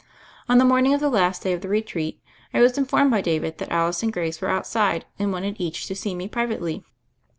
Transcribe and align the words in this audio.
On 0.49 0.57
the 0.57 0.65
morning 0.65 0.95
of 0.95 0.99
the 0.99 1.11
last 1.11 1.43
day 1.43 1.53
of 1.53 1.61
the 1.61 1.67
re 1.69 1.83
treat, 1.83 2.19
I 2.55 2.59
was 2.59 2.75
informed 2.75 3.11
by 3.11 3.21
David 3.21 3.59
that 3.59 3.71
Alice 3.71 4.01
and 4.01 4.11
Grace 4.11 4.41
were 4.41 4.49
outside 4.49 5.05
and 5.19 5.31
wanted 5.31 5.57
each 5.59 5.85
to 5.85 5.95
see 5.95 6.15
me 6.15 6.27
privately. 6.27 6.83